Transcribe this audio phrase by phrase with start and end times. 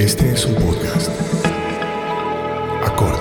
[0.00, 1.10] Este es un podcast.
[2.86, 3.18] Acorde.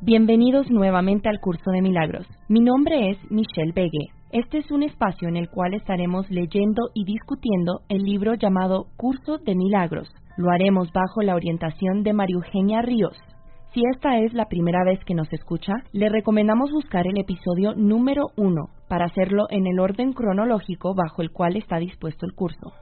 [0.00, 2.26] Bienvenidos nuevamente al curso de milagros.
[2.48, 4.08] Mi nombre es Michelle Begue.
[4.30, 9.36] Este es un espacio en el cual estaremos leyendo y discutiendo el libro llamado Curso
[9.44, 10.08] de Milagros.
[10.38, 13.18] Lo haremos bajo la orientación de María Eugenia Ríos.
[13.72, 18.26] Si esta es la primera vez que nos escucha, le recomendamos buscar el episodio número
[18.36, 22.72] uno para hacerlo en el orden cronológico bajo el cual está dispuesto el curso.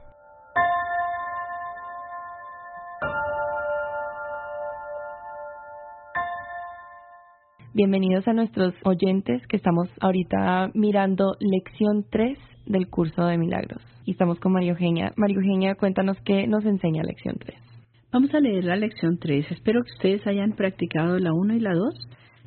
[7.75, 13.83] Bienvenidos a nuestros oyentes que estamos ahorita mirando lección 3 del curso de milagros.
[14.05, 15.13] Y estamos con María Eugenia.
[15.17, 17.68] María Eugenia, cuéntanos qué nos enseña lección 3.
[18.11, 19.51] Vamos a leer la lección 3.
[19.51, 21.93] Espero que ustedes hayan practicado la 1 y la 2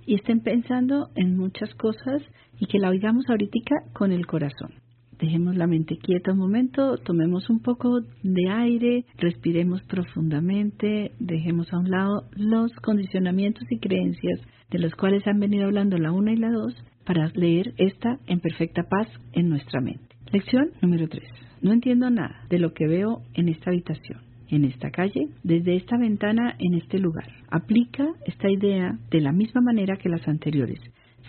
[0.06, 2.20] y estén pensando en muchas cosas
[2.58, 4.74] y que la oigamos ahorita con el corazón.
[5.20, 11.78] Dejemos la mente quieta un momento, tomemos un poco de aire, respiremos profundamente, dejemos a
[11.78, 16.36] un lado los condicionamientos y creencias de los cuales han venido hablando la 1 y
[16.38, 16.74] la 2
[17.04, 20.16] para leer esta en perfecta paz en nuestra mente.
[20.32, 21.22] Lección número 3.
[21.60, 25.96] No entiendo nada de lo que veo en esta habitación en esta calle, desde esta
[25.96, 27.26] ventana en este lugar.
[27.50, 30.78] Aplica esta idea de la misma manera que las anteriores,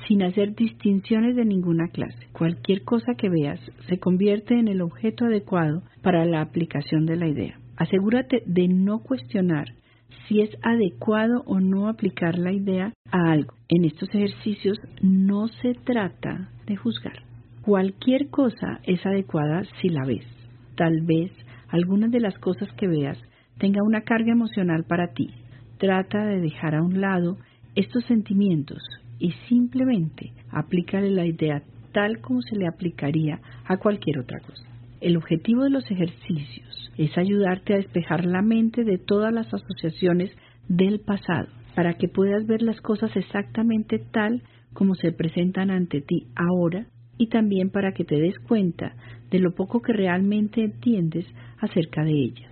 [0.07, 2.27] sin hacer distinciones de ninguna clase.
[2.33, 7.27] Cualquier cosa que veas se convierte en el objeto adecuado para la aplicación de la
[7.27, 7.57] idea.
[7.77, 9.67] Asegúrate de no cuestionar
[10.27, 13.53] si es adecuado o no aplicar la idea a algo.
[13.69, 17.23] En estos ejercicios no se trata de juzgar.
[17.61, 20.25] Cualquier cosa es adecuada si la ves.
[20.75, 21.31] Tal vez
[21.73, 23.17] algunas de las cosas que veas
[23.57, 25.31] tenga una carga emocional para ti.
[25.79, 27.37] Trata de dejar a un lado
[27.73, 28.77] estos sentimientos
[29.17, 34.63] y simplemente aplícale la idea tal como se le aplicaría a cualquier otra cosa.
[35.01, 40.31] El objetivo de los ejercicios es ayudarte a despejar la mente de todas las asociaciones
[40.67, 46.27] del pasado para que puedas ver las cosas exactamente tal como se presentan ante ti
[46.35, 46.85] ahora
[47.17, 48.95] y también para que te des cuenta
[49.29, 51.25] de lo poco que realmente entiendes
[51.59, 52.51] acerca de ellas.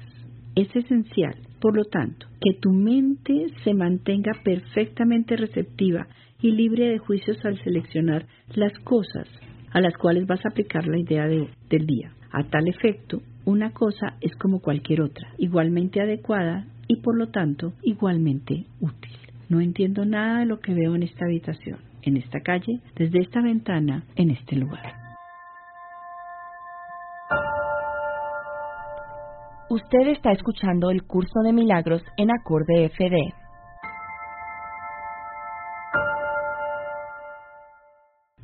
[0.55, 6.07] Es esencial, por lo tanto, que tu mente se mantenga perfectamente receptiva
[6.41, 9.27] y libre de juicios al seleccionar las cosas
[9.71, 12.13] a las cuales vas a aplicar la idea del día.
[12.31, 17.73] A tal efecto, una cosa es como cualquier otra, igualmente adecuada y por lo tanto
[17.83, 19.17] igualmente útil.
[19.49, 23.41] No entiendo nada de lo que veo en esta habitación, en esta calle, desde esta
[23.41, 25.01] ventana, en este lugar.
[29.69, 33.41] Usted está escuchando el curso de milagros en acorde FD.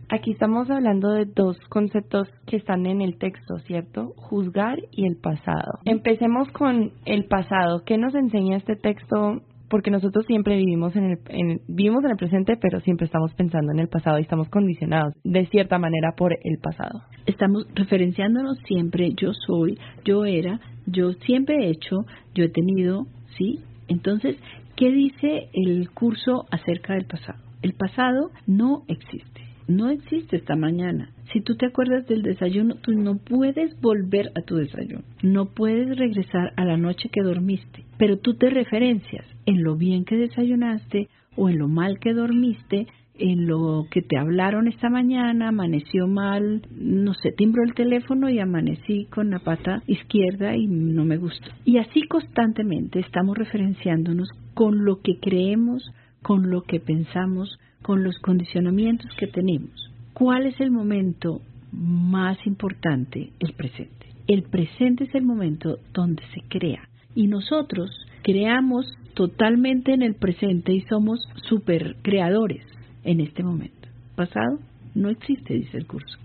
[0.09, 4.13] Aquí estamos hablando de dos conceptos que están en el texto, ¿cierto?
[4.15, 5.79] Juzgar y el pasado.
[5.83, 7.83] Empecemos con el pasado.
[7.85, 9.41] ¿Qué nos enseña este texto?
[9.69, 13.71] Porque nosotros siempre vivimos en el, en, vivimos en el presente, pero siempre estamos pensando
[13.71, 17.01] en el pasado y estamos condicionados de cierta manera por el pasado.
[17.25, 23.59] Estamos referenciándonos siempre yo soy, yo era, yo siempre he hecho, yo he tenido, ¿sí?
[23.87, 24.37] Entonces,
[24.75, 27.39] ¿qué dice el curso acerca del pasado?
[27.61, 29.36] El pasado no existe
[29.67, 31.11] no existe esta mañana.
[31.33, 35.03] Si tú te acuerdas del desayuno, tú no puedes volver a tu desayuno.
[35.21, 37.85] No puedes regresar a la noche que dormiste.
[37.97, 42.87] Pero tú te referencias en lo bien que desayunaste o en lo mal que dormiste
[43.19, 48.39] en lo que te hablaron esta mañana, amaneció mal, no sé, timbro el teléfono y
[48.39, 51.49] amanecí con la pata izquierda y no me gustó.
[51.65, 55.83] Y así constantemente estamos referenciándonos con lo que creemos,
[56.21, 59.71] con lo que pensamos, con los condicionamientos que tenemos.
[60.13, 61.41] ¿Cuál es el momento
[61.71, 63.31] más importante?
[63.39, 64.07] El presente.
[64.27, 66.89] El presente es el momento donde se crea.
[67.15, 67.89] Y nosotros
[68.23, 72.63] creamos totalmente en el presente y somos super creadores
[73.03, 73.87] en este momento.
[74.15, 74.59] Pasado
[74.95, 76.17] no existe, dice el curso.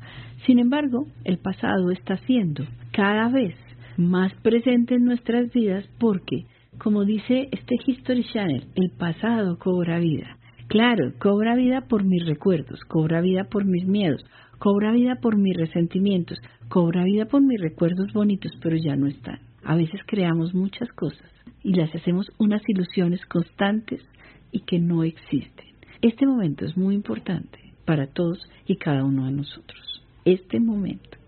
[0.46, 3.54] Sin embargo, el pasado está siendo cada vez
[3.96, 6.46] más presente en nuestras vidas porque,
[6.78, 10.36] como dice este History Channel, el pasado cobra vida.
[10.72, 14.24] Claro, cobra vida por mis recuerdos, cobra vida por mis miedos,
[14.58, 16.38] cobra vida por mis resentimientos,
[16.70, 19.38] cobra vida por mis recuerdos bonitos, pero ya no están.
[19.64, 21.30] A veces creamos muchas cosas
[21.62, 24.00] y las hacemos unas ilusiones constantes
[24.50, 25.66] y que no existen.
[26.00, 30.02] Este momento es muy importante para todos y cada uno de nosotros.
[30.24, 31.18] Este momento.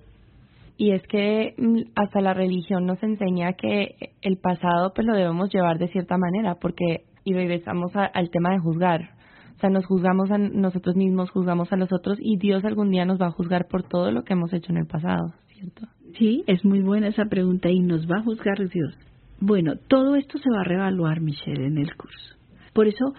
[0.79, 5.52] Y es que mm, hasta la religión nos enseña que el pasado pues lo debemos
[5.52, 9.23] llevar de cierta manera, porque y regresamos al tema de juzgar.
[9.56, 13.04] O sea, nos juzgamos a nosotros mismos, juzgamos a los otros y Dios algún día
[13.04, 15.86] nos va a juzgar por todo lo que hemos hecho en el pasado, ¿cierto?
[16.18, 18.96] Sí, es muy buena esa pregunta y nos va a juzgar Dios.
[19.40, 22.36] Bueno, todo esto se va a reevaluar, Michelle, en el curso.
[22.72, 23.14] Por eso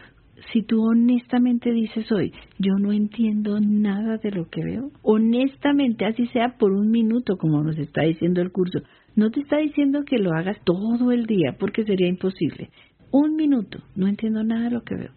[0.52, 6.28] si tú honestamente dices hoy, yo no entiendo nada de lo que veo, honestamente, así
[6.28, 8.80] sea por un minuto, como nos está diciendo el curso,
[9.16, 12.70] no te está diciendo que lo hagas todo el día, porque sería imposible.
[13.12, 15.12] Un minuto, no entiendo nada de lo que veo.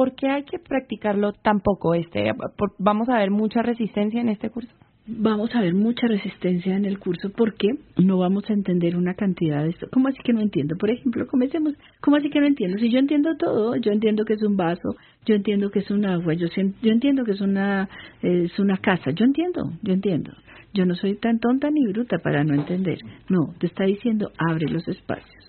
[0.00, 1.92] ¿Por qué hay que practicarlo tampoco?
[1.92, 2.32] Este,
[2.78, 4.72] vamos a ver mucha resistencia en este curso
[5.06, 7.66] vamos a ver mucha resistencia en el curso porque
[7.96, 9.88] no vamos a entender una cantidad de esto.
[9.92, 10.76] ¿Cómo así que no entiendo?
[10.76, 11.74] Por ejemplo, comencemos.
[12.00, 12.78] ¿Cómo así que no entiendo?
[12.78, 14.94] Si yo entiendo todo, yo entiendo que es un vaso,
[15.26, 17.88] yo entiendo que es un agua, yo, yo entiendo que es una,
[18.22, 20.32] es una casa, yo entiendo, yo entiendo.
[20.72, 23.00] Yo no soy tan tonta ni bruta para no entender.
[23.28, 25.44] No, te está diciendo abre los espacios,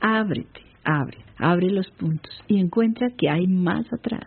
[0.00, 4.26] ábrete, abre, abre los puntos y encuentra que hay más atrás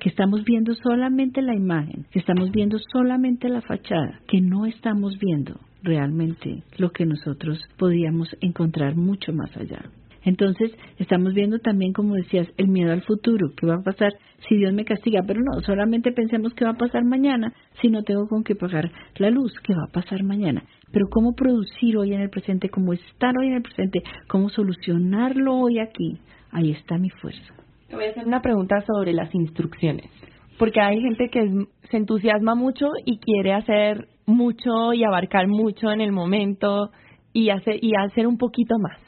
[0.00, 5.18] que estamos viendo solamente la imagen, que estamos viendo solamente la fachada, que no estamos
[5.18, 9.82] viendo realmente lo que nosotros podíamos encontrar mucho más allá.
[10.24, 14.12] Entonces, estamos viendo también, como decías, el miedo al futuro, qué va a pasar
[14.48, 18.02] si Dios me castiga, pero no, solamente pensemos qué va a pasar mañana si no
[18.02, 20.64] tengo con qué pagar la luz, qué va a pasar mañana.
[20.94, 25.56] Pero cómo producir hoy en el presente, cómo estar hoy en el presente, cómo solucionarlo
[25.56, 26.18] hoy aquí,
[26.52, 27.52] ahí está mi fuerza.
[27.92, 30.08] Voy a hacer una pregunta sobre las instrucciones,
[30.56, 36.00] porque hay gente que se entusiasma mucho y quiere hacer mucho y abarcar mucho en
[36.00, 36.90] el momento
[37.32, 38.98] y hacer, y hacer un poquito más.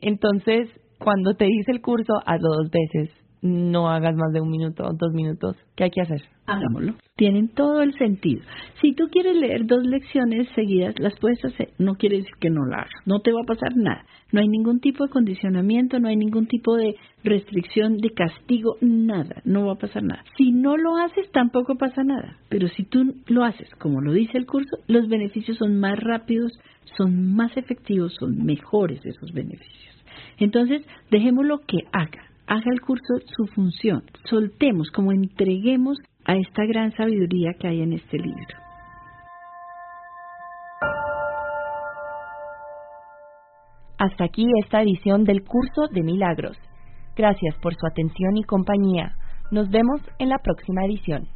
[0.00, 0.68] Entonces,
[0.98, 3.14] cuando te dice el curso, hazlo dos veces,
[3.46, 5.56] no hagas más de un minuto, dos minutos.
[5.74, 6.22] ¿Qué hay que hacer?
[6.46, 6.94] Hagámoslo.
[7.16, 8.42] Tienen todo el sentido.
[8.80, 11.70] Si tú quieres leer dos lecciones seguidas, las puedes hacer.
[11.78, 12.92] No quiere decir que no la hagas.
[13.04, 14.04] No te va a pasar nada.
[14.32, 16.94] No hay ningún tipo de condicionamiento, no hay ningún tipo de
[17.24, 19.42] restricción, de castigo, nada.
[19.44, 20.24] No va a pasar nada.
[20.36, 22.38] Si no lo haces, tampoco pasa nada.
[22.48, 26.52] Pero si tú lo haces, como lo dice el curso, los beneficios son más rápidos,
[26.96, 29.94] son más efectivos, son mejores esos beneficios.
[30.38, 34.04] Entonces, dejémoslo que haga haga el curso su función.
[34.24, 38.56] Soltemos, como entreguemos a esta gran sabiduría que hay en este libro.
[43.98, 46.58] Hasta aquí esta edición del curso de milagros.
[47.16, 49.16] Gracias por su atención y compañía.
[49.50, 51.35] Nos vemos en la próxima edición.